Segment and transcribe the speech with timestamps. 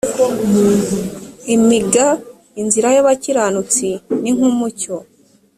[1.55, 1.93] img
[2.61, 3.87] inzira y abakiranutsi
[4.21, 4.95] ni nk umucyo